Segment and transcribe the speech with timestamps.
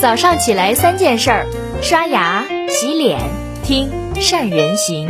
[0.00, 1.46] 早上起来三件事儿：
[1.82, 3.18] 刷牙、洗脸、
[3.64, 5.08] 听善人行。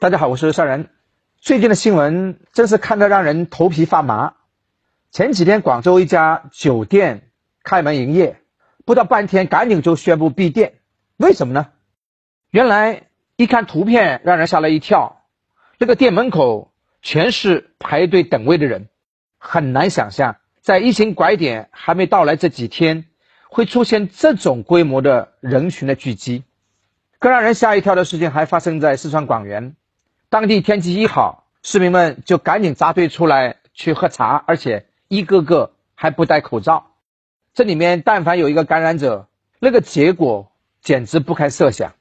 [0.00, 0.88] 大家好，我是善人。
[1.38, 4.32] 最近的新闻真是看得让人头皮发麻。
[5.10, 7.30] 前几天广州一家酒店
[7.62, 8.40] 开门营业，
[8.86, 10.78] 不到半天赶紧就宣布闭店，
[11.18, 11.66] 为什么呢？
[12.48, 13.02] 原来
[13.36, 15.26] 一看图片让人吓了一跳，
[15.76, 16.72] 那个店门口
[17.04, 18.88] 全是排队等位的人，
[19.38, 23.04] 很难想象在疫情拐点还没到来这几天，
[23.50, 26.42] 会出现这种规模的人群的聚集。
[27.18, 29.76] 更让人吓一跳的事情还发生在四川广元。
[30.30, 36.92] 当地天气一好，市民们就赶紧扎堆出来去喝茶，而且一个个还不戴口罩。
[37.52, 41.92] 这里面但凡有一个感染者，那个结果简直不堪设想。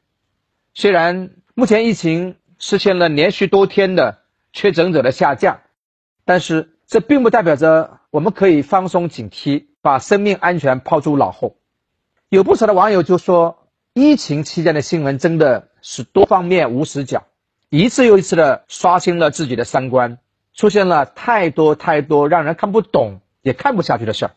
[0.74, 4.23] 虽然目前疫情实现了连续多天的
[4.54, 5.62] 确诊者的下降，
[6.24, 11.58] 但是这并不代表着我们可以放松警惕，把生命安全抛诸脑后。
[12.30, 17.26] 有不少的网友就说，疫情期间的新闻真的是多方面无死角。
[17.70, 20.20] 一次又一次的刷新了自己的三观，
[20.54, 24.32] 出现了太多太多让人看不懂也看不下去的事儿。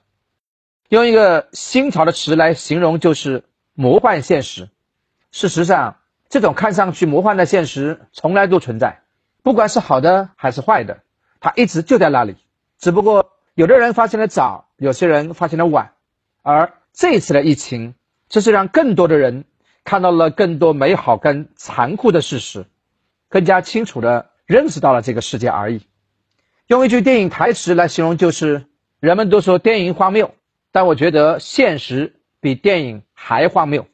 [0.89, 4.71] 用一个新潮的词来形容，就是魔幻现实。
[5.31, 5.99] 事实上，
[6.31, 9.03] 这种看上去魔幻的现实从来都存在，
[9.47, 11.03] 不管是好的还是坏的，
[11.39, 12.35] 它一直就在那里。
[12.81, 15.93] 只不过有的人发现的早，有些人发现的晚。
[16.43, 17.95] 而这次的疫情，
[18.29, 19.45] 这是让更多的人
[19.85, 22.67] 看到了更多美好跟残酷的事实。
[23.29, 25.81] 更加清楚地认识到了这个世界而已。
[26.67, 28.67] 用一句电影台词来形容，就是
[28.99, 30.35] 人们都说电影荒谬，
[30.73, 33.87] 但我觉得现实比电影还荒谬。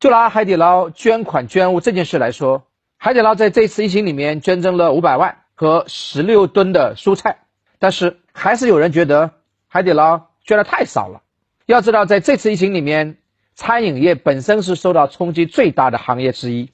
[0.00, 2.66] 就拿海底捞捐款捐物这件事来说，
[3.06, 7.38] 海底捞在这次疫情里面捐赠了五百万和十六吨的蔬菜，
[7.78, 9.30] 但是还是有人觉得
[9.68, 11.22] 海底捞捐的太少了。
[11.66, 13.18] 要知道，在这次疫情里面，
[13.54, 16.72] 餐饮业本身是受到冲击最大的行业之一。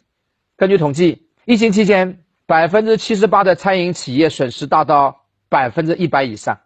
[0.57, 1.29] 根据统计。
[1.45, 6.61] 疫情期间，百分之七十八的餐饮企业损失达到百分之一百以上。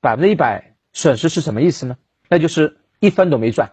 [0.00, 1.98] 百分之一百损失是什么意思呢？
[2.30, 3.72] 那就是一分都没赚，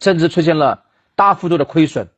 [0.00, 0.84] 甚至出现了
[1.16, 2.08] 大幅度的亏损。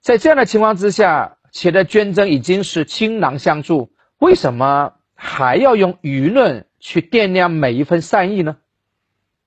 [0.00, 8.58] 在这样的情况之下，且的捐赠已经是倾囊相助，为什么还要用舆论去掂量每一份善意呢？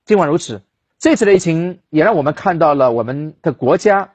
[0.05, 0.63] 尽管如此，
[0.97, 4.13] 这次的疫情也让我们看到了我们的国家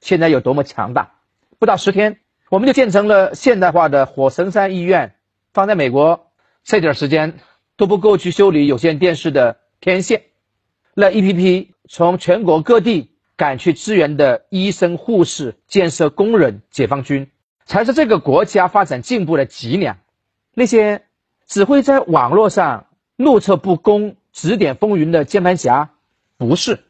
[0.00, 1.12] 现在有多么强大。
[1.60, 2.18] 不到十天。
[2.50, 5.16] 我们就建成了现代化的火神山医院，
[5.52, 6.30] 放在美国，
[6.62, 7.40] 这点时间
[7.76, 10.22] 都不够去修理有线电视的天线。
[10.94, 17.28] 那一批批从全国各地赶去支援的医生、护士、建设工人、解放军，
[17.66, 19.98] 才是这个国家发展进步的脊梁。
[20.54, 21.04] 那些
[21.46, 22.86] 只会在网络上
[23.16, 25.90] 怒测不公、指点风云的键盘侠，
[26.36, 26.84] 不是。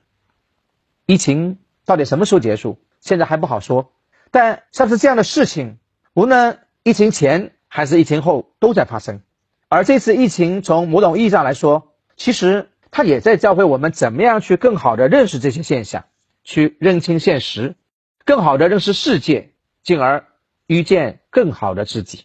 [1.07, 2.79] 疫情到底什么时候结束？
[3.01, 3.93] 现在还不好说。
[4.31, 5.79] 但像是这样的事情，
[6.15, 9.21] 无论疫情前还是疫情后都在发生。
[9.69, 16.05] 而这次疫情从某种意义上来说，其实它也在教会我们怎么样去更好的认识这些现象，
[16.43, 17.75] 去认清现实，
[18.25, 19.53] 更好的认识世界，
[19.83, 20.27] 进而
[20.67, 22.25] 遇见更好的自己。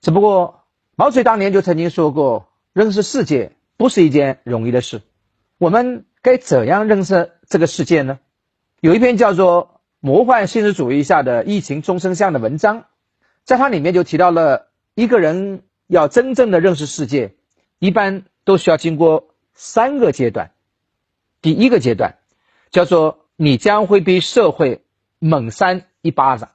[0.00, 0.64] 只不过
[0.94, 5.02] 毛主席当年就曾经说过，认识世界不是一件容易的事。
[5.58, 8.18] 我们该怎样认识这个世界呢？
[8.80, 9.72] 有一篇叫做。
[9.98, 12.84] 魔幻现实主义下的疫情终身像的文章，
[13.42, 17.34] 在它里面就提到了一个人要真正的认识世界，
[17.80, 20.52] 一般都需要经过三个阶段。
[21.42, 22.18] 第一个阶段
[22.70, 24.84] 叫做你将会被社会
[25.18, 26.50] 猛扇一巴掌。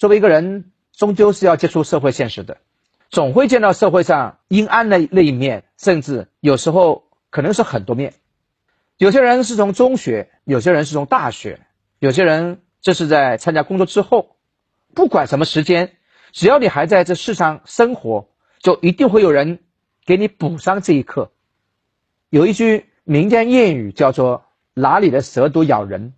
[0.00, 2.56] 作为一个人，终究是要接触社会现实的，
[3.10, 8.14] 总会见到社会上阴暗的那一面，甚至有时候可能是很多面。
[8.96, 11.60] 有些人是从中学，有些人是从大学。
[11.98, 14.36] 有些人这是在参加工作之后，
[14.94, 15.92] 不管什么时间，
[16.32, 19.58] 只要你还在这世上生活，就一定会有人
[20.06, 21.30] 给你补上这一课。
[22.30, 26.14] 有一句民间谚语叫做“哪里的蛇都咬人”，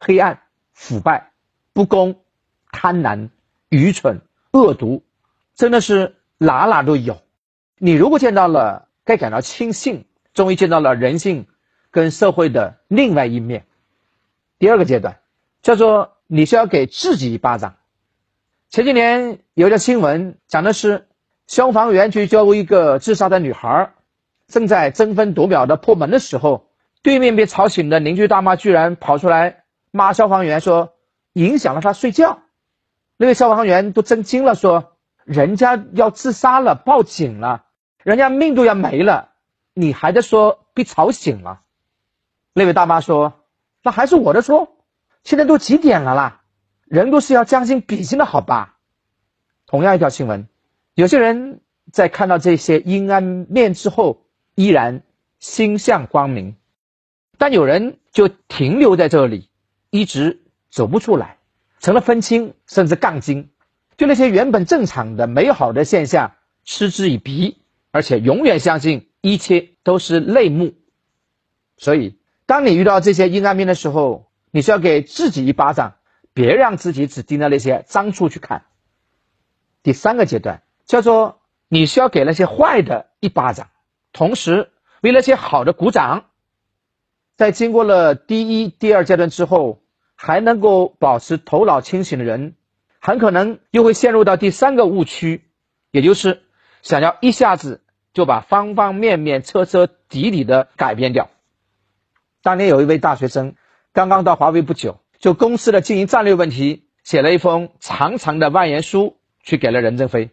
[0.00, 0.42] 黑暗、
[0.72, 1.30] 腐败、
[1.72, 2.19] 不公、
[2.72, 3.30] 贪婪、
[3.68, 4.20] 愚蠢、
[4.52, 5.02] 恶毒，
[5.54, 7.20] 真的是哪哪都有。
[7.78, 11.46] 你如果见到了，该感到庆幸，终于见到了人性
[11.90, 13.64] 跟社会的另外一面。
[14.58, 15.20] 第二个阶段
[15.62, 17.76] 叫做你需要给自己一巴掌。
[18.68, 21.08] 前几年有一条新闻讲的是
[21.46, 23.92] 消防员去救一个自杀的女孩，
[24.46, 26.68] 正在争分夺秒的破门的时候，
[27.02, 30.92] 对面被吵醒的邻居大妈居然跑出来骂消防员说
[31.32, 32.42] 影响了她睡觉。
[33.22, 37.66] 那位消防员都震惊了，说人家要自杀了，报警了，
[38.02, 39.32] 人家命都要没了，
[39.74, 41.60] 你还在说被吵醒了？
[42.54, 43.34] 那位大妈说
[43.84, 44.74] ：“那还是我的错，
[45.22, 46.40] 现在都几点了啦？
[46.86, 48.78] 人都是要将心比心的好吧？”
[49.68, 50.48] 同样一条新闻，
[50.94, 51.60] 有些人
[51.92, 54.24] 在看到这些阴暗面之后，
[54.54, 55.02] 依然
[55.38, 56.56] 心向光明，
[57.36, 59.50] 但有人就停留在这里，
[59.90, 60.40] 一直
[60.70, 61.36] 走不出来。
[61.80, 63.48] 成了分清，甚至杠精，
[63.96, 66.32] 对那些原本正常的、美好的现象
[66.62, 70.74] 嗤之以鼻，而且永远相信一切都是内幕。
[71.78, 75.94] 所以，当你遇到这些阴暗面的时候，你需要给自己一巴掌，
[76.34, 78.66] 别让自己只盯着那些脏处去看。
[79.82, 83.68] 第三个阶段叫做你需要给那些坏的一巴掌，
[84.12, 86.26] 同时为那些好的鼓掌。
[87.38, 89.82] 在经过了第一、第二阶段之后。
[90.22, 92.54] 还能够保持头脑清醒的人，
[93.00, 95.44] 很可能又会陷入到第三个误区，
[95.92, 96.42] 也就是
[96.82, 97.80] 想要一下子
[98.12, 101.30] 就把方方面面、彻彻底底的改变掉。
[102.42, 103.54] 当年有一位大学生
[103.94, 110.28] 刚刚到华为不久，就公司的经营战略问题写了一封长长的万言书，去给了任正非。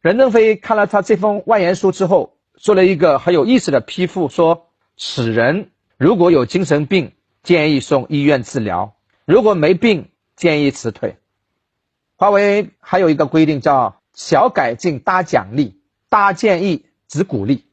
[0.00, 7.12] 任正非看了他这封万言书之后，做了一个很有意思的批复，说：“此人如果有精神病，
[7.42, 8.94] 建议送医院治疗。”
[9.30, 11.16] 如果没病，建议辞退。
[12.16, 17.64] 华为还有一个规定，叫小改进大奖励，大建议只鼓励。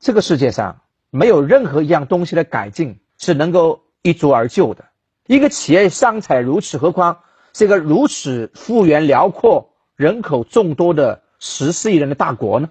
[0.00, 4.84] 这个世界上没有任何一样东西的改进是能够一蹴而就的。
[5.26, 7.20] 一个企业商采如此，何况
[7.54, 12.68] 是一个如此幅员辽阔、人口众多的十四亿人的大国呢？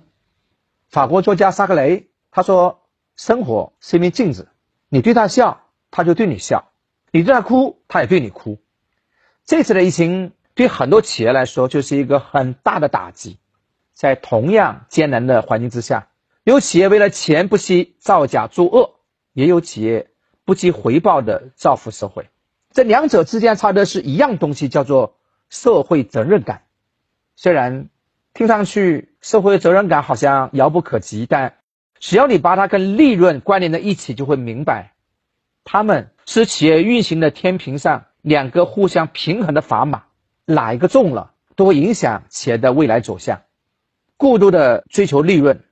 [0.92, 2.84] 法国作家萨克雷他说
[3.18, 4.50] ：“生活是一面镜子，
[4.90, 6.68] 你对他笑，他就对你笑。”
[7.12, 8.58] 你对他哭，他也对你哭。
[9.46, 13.38] 这次的疫情对很多企业来说就是一个很大的打击。
[13.94, 16.08] 在同样艰难的环境之下，
[16.44, 18.96] 有企业为了钱不惜造假作恶，
[19.34, 20.10] 也有企业
[20.46, 22.30] 不计回报的造福社会。
[22.72, 25.18] 这两者之间差的是一样东西，叫做
[25.50, 26.64] 社会责任感。
[27.36, 27.90] 虽然
[28.34, 31.56] 听上去社会责任感好像遥不可及，但
[32.00, 34.94] 只要你把它跟利润关联在一起，就会明白。
[35.64, 40.04] 他们是企业运行的天平上两个互相平衡的砝码，
[40.46, 43.42] 哪一个重了，都会影响企业的未来走向。
[44.18, 45.64] 过度的追求利润，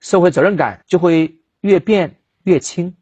[0.00, 2.92] 社会责任感就会越变越轻；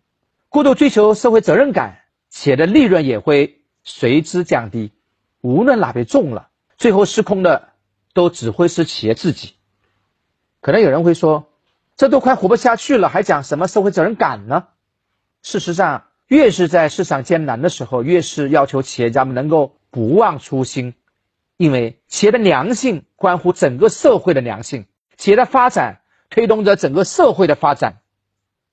[0.49, 4.93] 过度追求社会责任感，企业的利润也会随之降低。
[5.40, 7.70] 无论哪边重了，最后失控的
[8.14, 9.55] 都只会是企业自己。
[10.60, 11.48] 可能有人会说，
[11.96, 14.69] 这都快活不下去了，还讲什么社会责任感呢？
[15.43, 20.94] 事实上，越是在市场艰难的时候，越是要求企业家们能够不忘初心，
[21.58, 24.87] 因为企业的良性关乎整个社会的良性，
[25.19, 26.00] 企业的发展
[26.31, 28.00] 推动着整个社会的发展。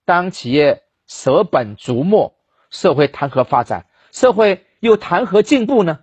[0.06, 2.38] 当企业舍本逐末，
[2.70, 3.88] 社会谈何发展？
[4.14, 6.00] 社会又谈何进步呢？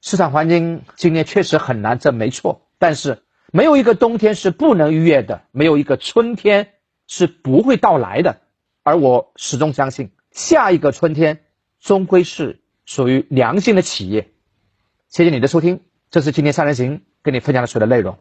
[0.00, 2.68] 市场环境今年确实很难，这没错。
[2.78, 6.74] 但是没有一个冬天是不能逾越的，没有一个春天
[7.08, 8.42] 是不会到来的。
[8.84, 10.12] 而我始终相信。
[10.36, 11.40] 下一个春天，
[11.80, 14.28] 终归是属于良心的企业。
[15.08, 15.80] 谢谢你的收听，
[16.10, 18.18] 这是今天三人行跟你分享的所有的内容。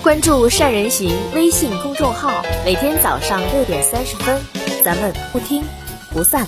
[0.00, 2.30] 关注善人行微信公众号，
[2.64, 4.40] 每天早上六点三十分，
[4.84, 5.64] 咱们不听
[6.12, 6.46] 不散。